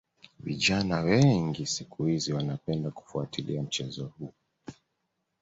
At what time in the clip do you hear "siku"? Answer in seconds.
1.65-2.05